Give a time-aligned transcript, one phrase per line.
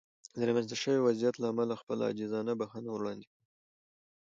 [0.37, 3.41] د رامنځته شوې وضعیت له امله خپله عاجزانه بښنه وړاندې کوم.